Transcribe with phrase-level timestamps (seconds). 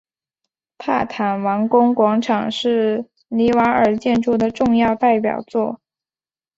[0.79, 5.79] 帕坦王宫广场是尼瓦尔建筑的重要代表作。